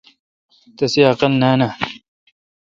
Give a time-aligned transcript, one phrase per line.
[0.77, 1.69] تسی عقل نان اؘ۔